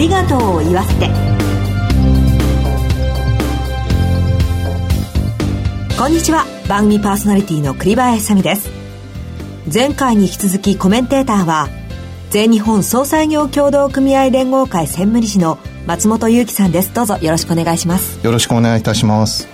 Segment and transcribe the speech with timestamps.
[0.00, 1.10] りがとうを言わせて。
[5.98, 6.46] こんにちは。
[6.66, 8.70] 番組パーソナリティの栗林さみです。
[9.72, 11.68] 前回に引き続きコメンテーターは
[12.30, 16.94] 全日本総裁業協同組合連合会専務理事の松本裕樹さんです。
[16.94, 18.24] どうぞよろしくお願いします。
[18.24, 19.48] よろしくお願いいたします。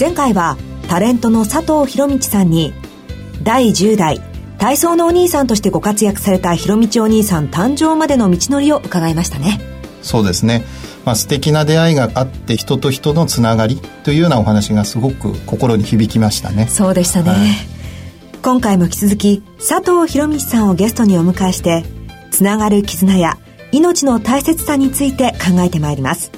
[0.00, 0.56] 前回は
[0.88, 2.72] タレントの佐藤博道さんに
[3.42, 4.22] 第10代
[4.64, 9.60] 体操のお兄さんとしてご活躍された博道お兄さん誕生までの道のりを伺いましたね。
[10.00, 10.64] そうですね、
[11.04, 16.66] まあ、素敵な出会いがあって人と人のつながりというようなお話がすごく心に響きましたね。
[16.68, 17.38] そうでしたね、はい、
[18.42, 21.84] 今回も引き続き佐藤博道さんをゲストにお迎えして
[22.30, 23.36] つながる絆や
[23.70, 26.32] 命の大切さについて考えてまいります。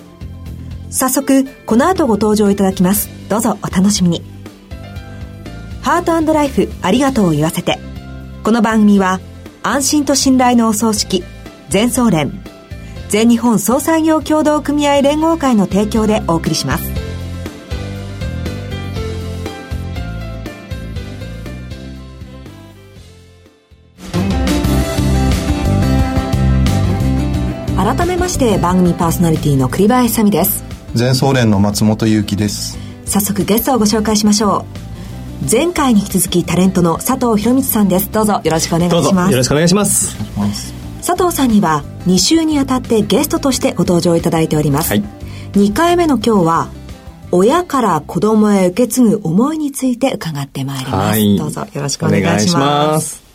[0.90, 3.08] 早速この後ご登場いただきます。
[3.28, 4.24] どうぞお楽しみに。
[5.82, 7.79] ハートライフありがとうを言わせて
[8.46, 9.18] この番組は
[9.64, 11.24] 安心と信頼のお葬式
[11.68, 12.44] 全総連
[13.08, 16.92] 全日本総裁業協同組合連合会の提供でお送りします。
[27.76, 30.62] 改めまして番組パーソナリティの栗林さみです。
[30.94, 32.78] 全総連の松本裕樹です。
[33.06, 34.85] 早速ゲストをご紹介しましょう
[35.51, 38.10] 前回に引き続きタレントの佐藤博光さんです。
[38.10, 39.32] どうぞよろしくお願いします。
[39.32, 40.16] よろしくお願いします。
[41.06, 45.04] 佐藤さんには2週にあたってゲストとしてご登場いただいております、はい、
[45.52, 46.68] 2回目の今日は
[47.30, 53.26] 親から子供へ受け継ぐ思いについて伺ってまいります、はい、どうぞよろしくお願いします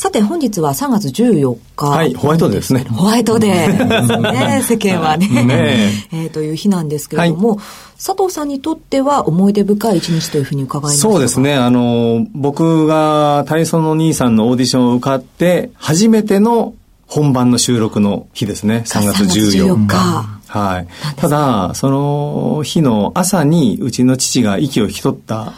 [0.00, 1.84] さて本日は3月14日。
[1.84, 2.84] はい、ホワイトデーですね。
[2.84, 5.28] ホワイトデーですね、世間はね。
[5.44, 7.58] ね えー、という日なんですけれども、はい、
[8.02, 11.54] 佐藤さんにとっては思い出深い一日というふうに伺いましたそうですね。
[11.54, 16.72] あの、僕が体操の兄さんのオーディションを受かって、初めての
[17.06, 18.84] 本番の収録の日ですね。
[18.86, 19.96] 3月14日。
[20.46, 20.86] はい。
[21.16, 25.52] ただ、その日の朝にうちの父が息を引き取った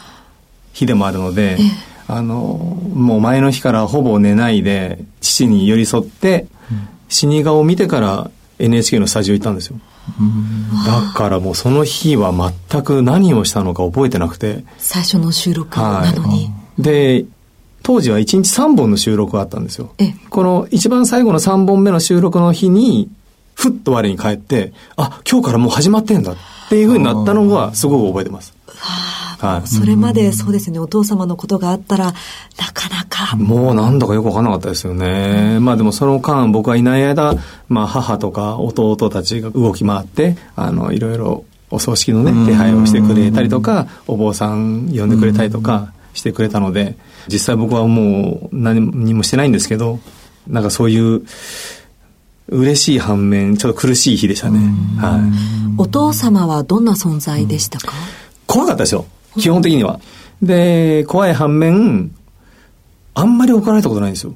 [0.73, 6.47] 日でもあるので、えあの、もう前の日からほぼ寝ないで、父に寄り添って、
[7.09, 9.79] 死に顔を見てから NHK のスタジオ行ったんですよ。
[10.85, 12.33] だからもうその日は
[12.69, 14.63] 全く何をしたのか覚えてなくて。
[14.77, 16.45] 最初の収録なのに。
[16.45, 17.25] はい、で、
[17.81, 19.93] 当時は1日3本の収録があったんですよ。
[20.29, 23.09] この一番最後の3本目の収録の日に、
[23.55, 26.35] ふっと我に返って、あ、今日からもう始まってんだっ
[26.69, 28.53] ていうふうになったのがすごく覚えてます。
[28.67, 29.22] は
[29.63, 32.11] い、それまでそうですね、お父様のことがあったら、な
[32.73, 33.35] かなか。
[33.35, 35.59] もう何度かよくわからなかったですよね。
[35.59, 37.35] まあでもその間、僕がいない間、
[37.67, 46.95] まあ母とか弟たちが動き回って、あの、いろいろお葬式のね、手配をしてくれたりとか、お坊さん呼んでくれたりとかしてくれたので、
[47.27, 49.99] 実際僕はもう何にもしてないんですけど、
[50.47, 51.23] なんかそういう、
[52.49, 54.59] 嬉しい反面、ちょっと苦しい日でしたね。
[54.97, 55.21] はい。
[55.77, 57.93] お父様はどんな存在でしたか、
[58.45, 59.05] 怖かったですよ。
[59.39, 59.99] 基本的には。
[60.41, 62.11] で、怖い反面、
[63.13, 64.33] あんまり怒られたことないんですよ。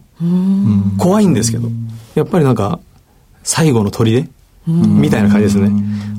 [0.98, 1.70] 怖いんですけど。
[2.16, 2.80] やっぱりなんか、
[3.44, 4.28] 最後の砦？
[4.68, 5.72] みたいな感じですね。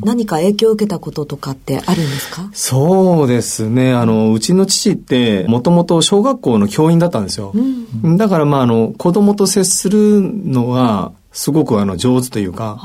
[0.03, 2.49] 何か影響を受けたこととかってあるんですか？
[2.55, 3.93] そうですね。
[3.93, 7.53] あの、うちの父って、もともと小学校の教員だったんですよ。
[7.55, 12.81] うん、だからまあ、あの、子供と接するのが、すごくあの、上手というか、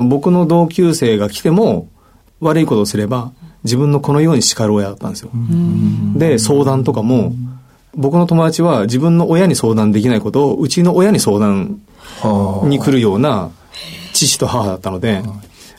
[0.00, 1.88] 僕の同級生が来ても、
[2.40, 3.30] 悪いことをすれば、
[3.64, 5.30] 自分のこのように叱る親だったんですよ。
[6.16, 7.32] で、相談とかも、
[7.96, 11.80] 僕の友達は自分の親に相談できないことを、うちの親に相談
[12.64, 13.50] に来るような
[14.12, 15.22] 父と母だったので、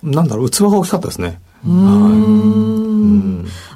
[0.04, 1.40] なんだろう、器が大きかったですね。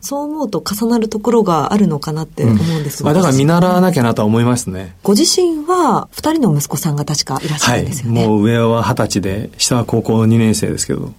[0.01, 4.95] そう思うと重なるところがあるのかなって思うんですが、うん、だから見習わなきゃなとは思いますね。
[5.03, 8.21] ご自身は二人の息子さんが確かいらっしゃるんですよね。
[8.21, 11.13] はい、もう上は二十歳で、下は高校2年生ですけど。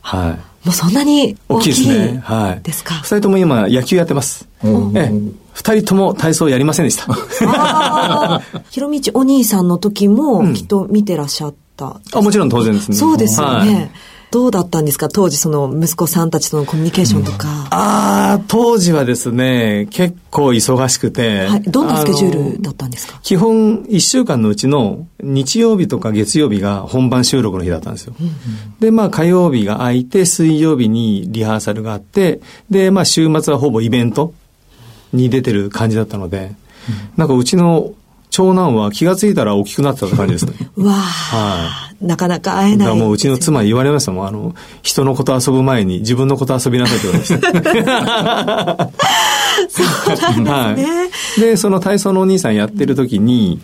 [0.00, 0.47] はい。
[0.64, 2.20] もうそんなに大きいですね。
[2.24, 2.62] はい。
[2.62, 2.94] ですか？
[2.94, 4.48] 二人とも今野球やってます。
[4.64, 5.12] ええ。
[5.52, 7.06] 二人とも体操やりませんでした。
[7.46, 8.42] ああ。
[8.70, 12.96] ひろみちお兄さんの時もきっと見てらっしゃった、あ、もちろん当然ですね。
[12.96, 13.74] そうですよね。
[13.74, 13.90] はい
[14.30, 15.08] どうだったんですか？
[15.08, 17.48] 当時その息子さんたちとのコミュニケーションとか。
[17.48, 17.68] うん、あ
[18.34, 21.46] あ、当時はですね、結構忙しくて。
[21.46, 21.62] はい。
[21.62, 23.18] どんなスケジュールだったんですか？
[23.22, 28.14] 基本1週間のうちの日曜日とか月曜日が本番収録の日だったんですよ。
[28.20, 28.34] うんうん、
[28.80, 32.40] で、まあ火曜日が空いて、水曜日にリハーサルがあって、
[32.70, 34.34] で、まあ週末はほぼイベント
[35.12, 36.52] に出てる感じだったので、
[36.88, 37.92] うん、なんかうちの
[38.30, 40.52] 長男は気がついたら大きくなってた感じですね。
[40.76, 40.96] わあ。
[40.96, 41.87] はい。
[42.00, 44.28] なかなか会えない、ね、もううちの妻に言われましたもん。
[44.28, 48.90] あの、人のこと遊ぶ前に自分のこと遊びなさいって言われました。
[49.68, 51.06] そうなんですね、は
[51.38, 51.40] い。
[51.40, 53.60] で、その体操のお兄さんやってる時に、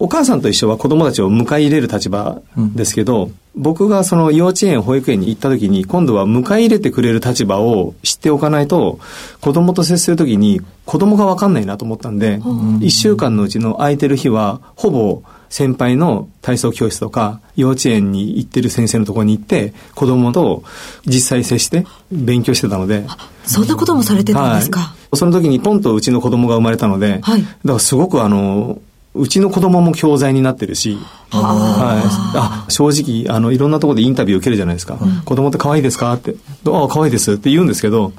[0.00, 8.98] お母さんと一緒は子供たちを迎え入れる立場ですけど、うん、僕がその幼稚園、保育園に行った時に、今度は迎え入れてくれる立場を知っておかないと、
[9.40, 12.40] 子供と接する時に子供がわかんないなと思ったんで、
[12.80, 20.64] 一、週間のうちの空いてる日は、ほぼ先輩の体操教室とか、幼稚園に行ってる先生のところに行って、子供と
[21.04, 23.04] 実際接して勉強してたので。
[23.44, 28.80] そんなこともされてたんですか、はい、その時にポンとうちの子供が生まれたので、はい、だからすごくあの、
[29.14, 30.96] うちの子供も教材になってるし、
[31.30, 32.00] は
[32.32, 36.14] い、あ正直あのいろんなところでインタビュー受けるじゃないですか、うん、子供って可愛いですか？
[36.14, 36.34] って。
[36.66, 38.14] あ可愛いですって言うんですけど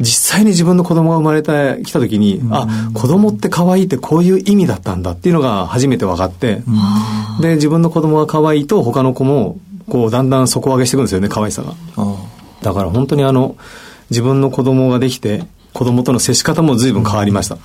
[0.00, 6.62] 実際に自分の子供が生まれてきた時に、うん、あ子供って可愛いってこういう意味だったんだっていうのが初めて分かって、
[7.36, 9.58] うん、で自分の子供が可愛いと他の子も
[9.88, 11.74] こうだんだん底上げしていくんですよね可愛さが。
[12.62, 13.56] だから本当にあの
[14.10, 17.58] 自分の子供ができて子供との接し方も随分変わりました、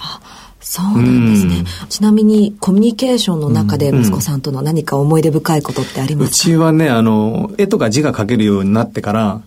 [0.63, 1.63] そうなんですね。
[1.89, 9.41] ちなみに、コミュニケーションの中で息子さんとの何か思い出深いことってありますか、うちはね、あの、絵とか字が書けるようになってから、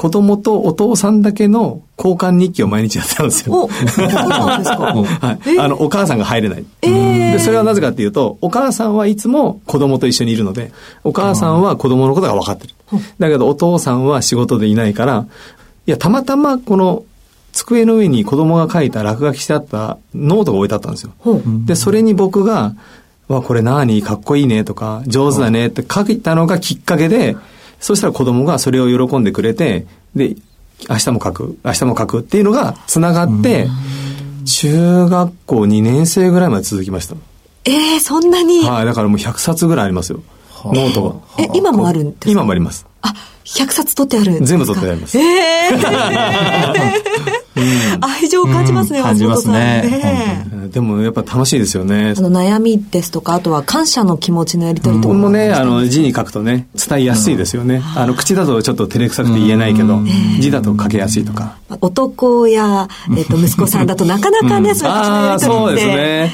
[0.00, 3.64] 子供とお父さんだけの交換日記を毎日やってたんですよ。
[3.64, 4.78] お、そうなんですか。
[4.96, 5.58] はい。
[5.58, 6.64] あの、お母さんが入れない。
[6.80, 10.72] えー、で、それはなぜかっていうと、お母さんはいつも子供と一緒にいるので、
[11.04, 12.74] お母さんは子供のことが分かってる。
[13.18, 15.26] だけど、お父さんは仕事でいないから、
[15.86, 17.02] いや、たまたまこの
[17.52, 21.12] 机の上に子供が書いた落書きしてあったノートが置いてあったんですよ。
[21.66, 22.72] で、それに僕が、
[23.28, 24.00] わ、これ何？
[24.00, 24.64] かっこいいね？
[24.64, 25.66] とか、上手だね？
[25.66, 27.36] って書いたのがきっかけで、
[27.80, 30.36] そしたら子供がそれを喜んでくれて、で、
[30.88, 33.68] 明日も書く、明日も書くっていうのが繋がって、
[34.44, 37.16] 中学校2年生ぐらいまで続きました。
[37.64, 38.60] ええー、そんなに？
[38.60, 40.20] はい、だからもう100冊ぐらいありますよ。
[40.64, 41.42] ノートが。
[41.44, 42.30] え、今もあるんですか？
[42.30, 42.86] 今もあります。
[43.02, 43.14] あ、
[43.44, 45.18] 100冊取ってある全部取ってあります。
[45.18, 47.40] ええー
[48.00, 50.46] 愛情を感じますね、感じますね。
[50.72, 52.14] でもやっぱ楽しいですよね。
[52.16, 55.14] あの悩みですとか、あとは感謝の気持ちのやり取りとか。
[55.14, 57.82] もね、あの字に書くとね、伝えやすいですよね。
[57.96, 60.00] あの口だとちょっと照れくさくて言えないけど、
[60.40, 61.56] 字だと書けやすいとか。
[61.80, 65.66] 男や、えっと、 息子さんだとなかなかね、そういう口のやり取りって。
[65.66, 66.32] そうですね。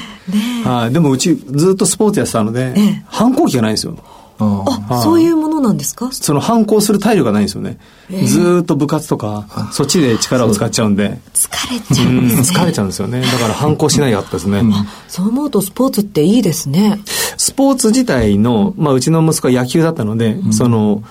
[0.63, 2.75] はい、でもうちずっとスポーツやってたので、
[3.07, 3.97] 反抗期がないんですよ。
[4.39, 6.11] あ、そういうものなんですか？
[6.11, 7.79] その反抗する体力がないんですよね。
[8.25, 11.17] ずっと部活とか、そっちで力を使っちゃうんで。
[11.33, 12.59] 疲れちゃうんですね。
[12.59, 13.21] 疲れちゃうんですよね。
[13.21, 14.61] だから反抗しないかったですね。
[15.07, 16.99] そう思うとスポーツっていいですね。
[17.37, 21.03] スポーツ自体の、まあうちの息子は野球だったので、その、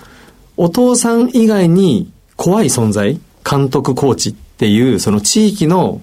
[0.56, 6.00] お父さん以外に怖い存在、監督、コーチっていう、その地域の、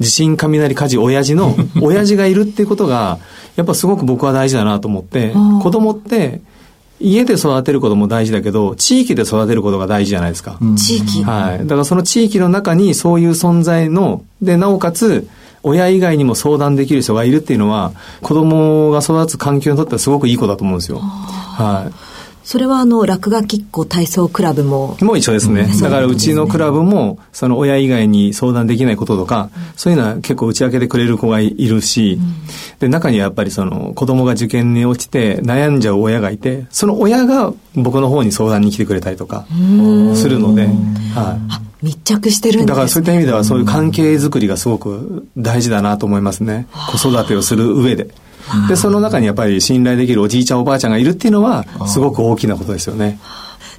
[0.00, 3.18] 地震、雷、火事、親父の、 親父がいるっていうことが、
[3.56, 6.40] やっぱすごく僕は大事だなと思って、子供って、
[7.00, 10.58] 家で育てることも大事だけど、地域で育てることが大事じゃないですか。
[10.76, 11.58] 地域はい。
[11.60, 15.28] だからその地域の中にそういう存在の、で、なおかつ、
[15.62, 17.92] 親以外にも相談できる人がいるっていうのは、
[18.22, 20.98] 子供が育つ環境にとってはすごくいいことだと思うんですよ。
[20.98, 21.92] はい。
[22.48, 24.96] それはあの、落書きっ子体操クラブも。
[25.02, 25.68] もう一緒ですね。
[25.82, 32.18] だからうちのクラブも、その親以外に相談できないこととか、そういうのは結構打ち明けてくれる子がいるし、
[32.78, 39.44] で、中にはやっぱりその子供が受験に落ちて悩んじゃう親がいて、その親が僕の方に相談に来てくれたりとか、
[40.14, 40.68] するので、
[41.14, 41.36] は
[41.82, 41.84] い。
[41.84, 46.66] 密着してるんです、ね、だからそういった意味ではそういう関係づくりがすごく大事だなと思いますね。
[46.72, 48.08] 子育てをする上で。
[48.68, 53.18] で、その中にやっぱり信頼できるおじいちゃんおばあちゃんがいるっていうのは、すごく大きなことですよね。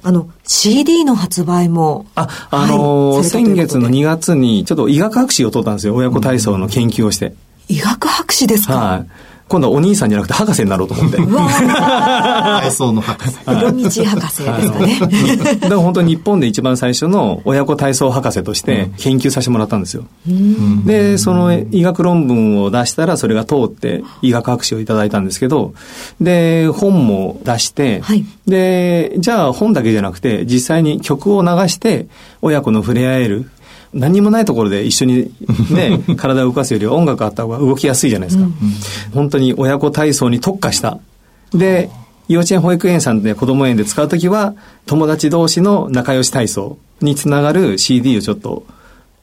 [0.02, 2.06] あの、CD の発売も。
[2.14, 5.94] あ、あのーはい、先月の2月に、ちょっと医学博士を取ったんですよ。
[5.94, 7.34] 親子体操の研究をして。
[7.68, 8.74] 医学博士ですか？
[8.76, 9.06] はい。
[9.50, 11.16] 今度はお兄さんじゃなくて博士になろうと思って。
[11.16, 13.36] 体操の博士。
[13.48, 15.56] 色道博士ですかね。
[15.56, 20.04] だから本当に日本で一番最初の親子体操博士として研究させてもらったんですよ。
[20.86, 25.74] で、その医学論文を出したらそれが通って医学博士をいただいたんですけど、
[26.20, 32.06] で、本も出して、はい、で、じゃあ本だけじゃなくて実際に曲を流して
[32.40, 33.50] 親子の触れ合える
[33.92, 35.32] 何もないところで一緒に
[35.70, 38.44] ね、 体を動かすより音楽あった方が動きやすいじゃないですか。
[38.44, 38.54] うん、
[39.12, 40.98] 本当に親子体操に特化した。
[41.52, 41.90] で、
[42.28, 44.54] 幼稚園保育園さんで子供園で使うときは、
[44.86, 48.64] 友達同士の仲良し体操につながる CD をちょっと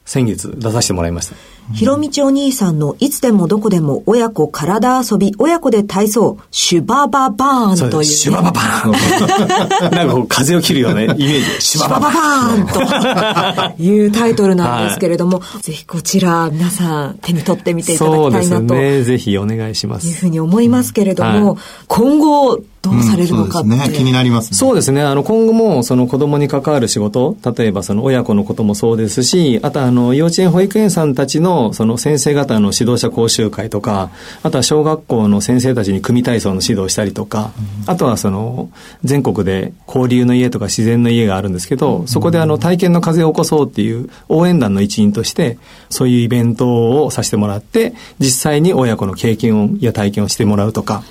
[0.04, 1.36] 先月出させてもらいました。
[1.74, 11.44] ひろみちお兄さんのいつでもどこでも親子体遊び、親子で体操、シュバババーンという、ね、シュバババーン なんかこう風を切るようなイメージ。
[11.60, 18.40] シュバババーンというタイトルなんですけれども、はい、ぜひこちら皆さん手に取ってみていただきたいなと。
[18.40, 19.02] そうですね。
[19.02, 20.08] ぜひお願いします。
[20.08, 21.56] いうふうに思いますけれども、うんはい、
[21.86, 25.02] 今後どうされるのかって、うん、ね、気になります、ね、そうですね。
[25.02, 34.10] あの、今後も、その子供に関わる仕事、例えばその親子のこともそうですし、あとあの、幼稚園保育園さんたちの、その先生方の指導者講習会とか、
[34.42, 37.52] あとは小学校の先生たちに組体操の指導をしたりとか、
[37.84, 38.70] うん、あとはその、
[39.04, 45.58] 全国で交流の家とか自然の家があるんですけど、そこであの、体験の風を起こそうっていう応援団の一員として、
[45.90, 51.02] そういうイベントをさせてもらって、実際に親子の経験をや体験をしてもらうとか、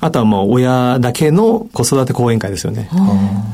[0.00, 2.88] あとはもう親だけの子育て講演会ですよね。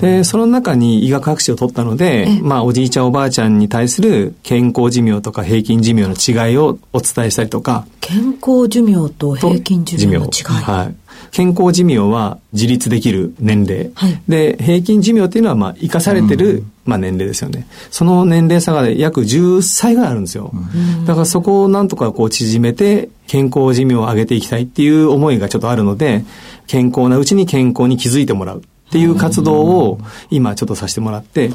[0.00, 7.86] で、その中に医学博士を取ったので、まあおじいちゃんおばあちゃんに対する健康寿命とか平均寿命の違いをお伝えしたりとか。
[8.00, 10.62] 健康寿命と平均寿命の違い。
[10.62, 10.94] はい。
[11.30, 13.90] 健康寿命は自立できる年齢。
[13.94, 17.66] はい、で、平均寿命っていうのは、まあ、生かされてる、うん、まあ、年齢ですよね。
[17.90, 20.52] その年齢差が約10歳ぐらいあるんですよ。
[20.52, 26.24] うん、だからそこをなんとかこう縮めて、健康寿命を上げていきたいっていう思いがちょっとあるので、
[26.66, 29.98] 健康なうちに健康に気づいてもらうっていう活動を
[30.30, 31.50] 今ちょっとさせてもらって、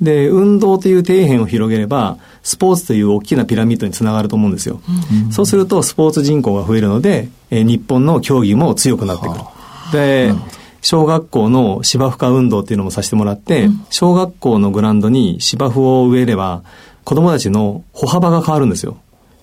[0.00, 4.80] で、運動という底辺を広げれば、スポーツという大きなピラミッドにつながると思うんですよ。
[5.24, 9.40] うん、そうすると、スポーツ人口が増えるので、えー、日本の競技も強くなってくる。
[9.92, 10.32] で、
[10.80, 16.62] 小学校の芝生化運動っていうのもさせてもらって、うん、小学校のグラウンドに芝生を植えれば、
[17.04, 18.96] 子供たちの歩幅が変わるんですよ。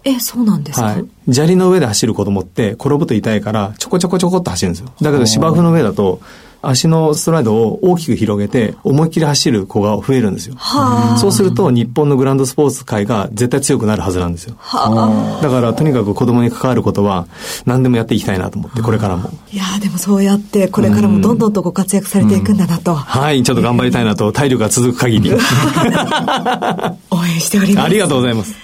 [0.04, 1.06] え、そうなんですか、はい。
[1.32, 4.92] 砂利の上で走る子供って転ぶと痛いから、ちょこちょこちょこっと走るんですよ。
[5.02, 6.22] だけど芝生の上だと、
[6.62, 10.56] 足のストライドを大きく広げて思いっきり走る子が増えるんですよ。
[11.20, 14.56] そうすると日本のグランドスポーツ界が絶対強くなるはずなんですよ。
[15.42, 17.28] だからとにかく子供に関わることは
[17.66, 19.30] 何でもやっていきたいなと思って、これからも。
[19.52, 22.96] いやでもそうやってこれからもどんどんとご活躍されていくんだなと。
[22.96, 25.32] はい、ちょっと頑張りたいなと、体力が続く限り。
[27.12, 27.86] 応援しております。
[27.86, 28.56] ありがとうございます。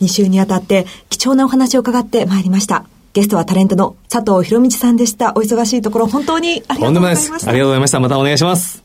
[0.00, 2.84] 2週にあたって貴重なお話を伺ってまいりました。
[3.16, 5.30] ゲストはタレントの佐藤博道さんでした。
[5.30, 7.48] お忙しいところ本当にありがとうございました。
[7.48, 8.00] ありがとうございました。
[8.00, 8.84] またお願いします。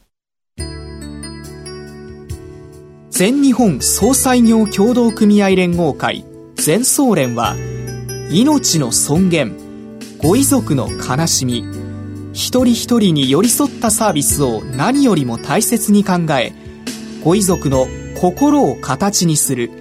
[3.10, 6.24] 全日本総裁業協同組合連合会
[6.56, 7.58] 全総連は
[8.32, 9.58] 命の尊厳
[10.20, 11.66] ご遺族の悲しみ
[12.32, 16.54] 一人一人に寄り添ったサービスを何よりも大切に考え
[17.22, 17.86] ご遺族の
[18.16, 19.81] 心を形にする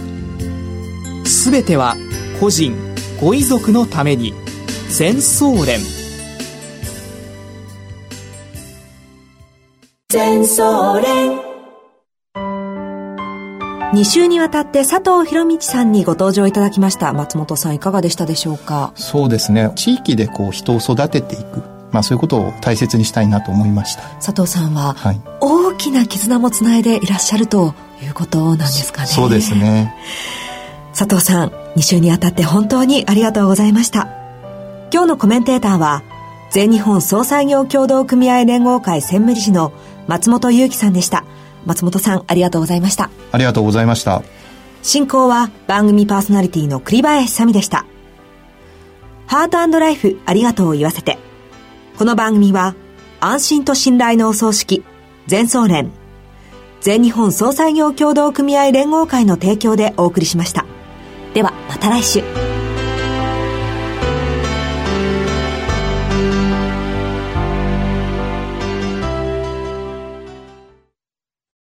[1.31, 1.95] すべては
[2.39, 2.75] 個人
[3.19, 4.33] ご遺族のために。
[4.89, 5.79] 全総連。
[10.09, 11.39] 全総連。
[13.93, 17.13] 2週にわたって佐藤博道さんにご登場いただきました。
[17.13, 18.91] 松本さんいかがでしたでしょうか？
[18.95, 19.71] そうですね。
[19.75, 21.63] 地域でこう人を育てていく。
[21.91, 24.01] まあそういうことを大切にしたいなと思いました。
[24.15, 24.95] 佐藤さんは、
[25.41, 29.07] 大きな絆もつないでいらっしゃるということなんですかね。
[29.07, 29.93] そうですね
[30.93, 34.09] 佐藤さん、2週にあたって本当にありがとうございました。
[34.93, 36.03] 今日のコメンテーターは、
[36.51, 39.71] 全日本総裁業協同組合連合会専務理事の
[40.07, 41.23] 松本祐樹さんでした。
[41.65, 43.09] 松本さん、ありがとうございました。
[43.31, 44.21] ありがとうございました。
[44.83, 47.85] 進行は番組パーソナリティの栗林さみでした。
[49.27, 51.17] ハートライフありがとうを言わせて。
[51.97, 52.75] この番組は、
[53.21, 54.83] 安心と信頼のお葬式、
[55.27, 55.91] 全総連、
[56.81, 60.65] 全日本総裁業協同組合連合会の提供でお送りしました。
[61.33, 62.40] ではまた来週。